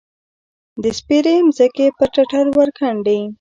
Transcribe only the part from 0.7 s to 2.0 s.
د سپیرې مځکې،